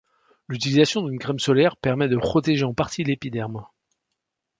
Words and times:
L'utilisation 0.47 1.03
d'une 1.03 1.19
crème 1.19 1.37
solaire 1.37 1.77
permet 1.77 2.07
de 2.07 2.17
protéger 2.17 2.63
en 2.65 2.73
partie 2.73 3.03
l'épiderme. 3.03 3.63